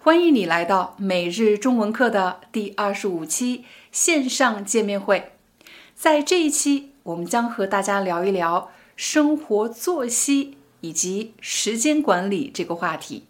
[0.00, 5.32] 欢迎你来到每日中文课的第二十五期线上见面会。
[5.96, 13.24] 在这一期，我们将和大家聊一聊生活作息以及时间管理这个话题。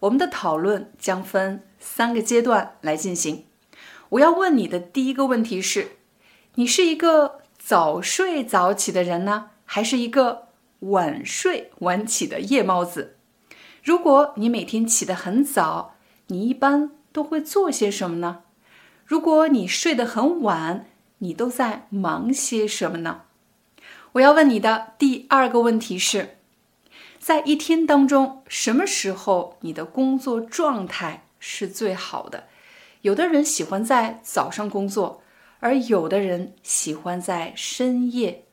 [0.00, 3.46] 我们的讨论将分三个阶段来进行。
[4.10, 5.92] 我要问你的第一个问题是：
[6.56, 10.48] 你是一个早睡早起的人呢，还是一个
[10.80, 13.16] 晚睡晚起的夜猫子？
[13.82, 15.94] 如果你每天起得很早，
[16.32, 18.40] 你一般都会做些什么呢？
[19.04, 20.86] 如果你睡得很晚，
[21.18, 23.24] 你都在忙些什么呢？
[24.12, 26.38] 我要问你的第二个问题是，
[27.18, 32.44] 在一天当中，什么时候你的工作状态是最好的？
[33.02, 35.22] 有的人喜欢在早上工作，
[35.60, 38.44] 而有的人喜欢在深夜。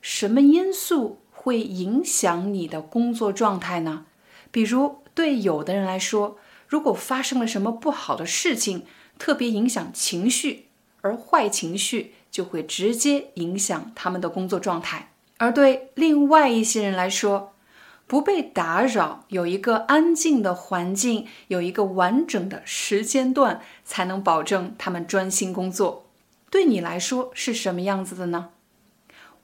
[0.00, 4.06] 什么因素会影响你的工作状态呢？
[4.50, 6.38] 比如，对有的人来说，
[6.70, 8.84] 如果发生了什么不好的事情，
[9.18, 10.66] 特别影响情绪，
[11.00, 15.10] 而坏情绪就会直接影响他们的工作状态。
[15.38, 17.54] 而对另外一些人来说，
[18.06, 26.06] 不被打扰，有一个安静的环境，有一个完整的时间段，才能保证他们专心工作。
[26.50, 28.50] 对你来说是什么样子的呢？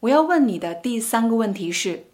[0.01, 2.07] 我要问你的第三个问题是：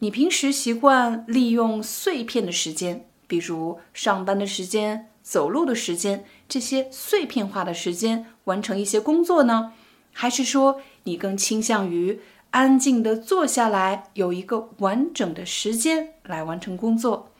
[0.00, 3.07] 你平时习惯利用碎片的时间？
[3.28, 9.74] 比如上班的时间、走路的时间，这些碎片化的时间完成一些工作呢？
[10.12, 12.18] 还是说你更倾向于
[12.50, 17.30] 安静的坐下来，有一个完整的时间来完成工作？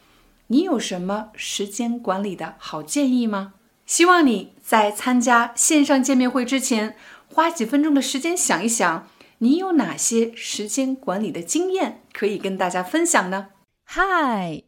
[0.48, 3.54] 你有什么时间管理的好建议吗？
[3.84, 6.94] 希望你在参加线上见面会之前，
[7.32, 13.48] 花几分钟的时间想一想，你有哪些时间管理的经验可以跟大家分享呢
[13.86, 14.67] ？Hi。